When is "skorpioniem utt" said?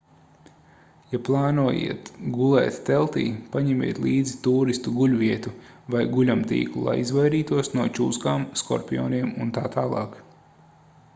8.63-10.33